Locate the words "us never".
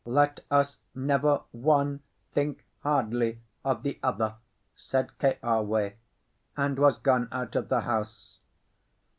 0.49-1.43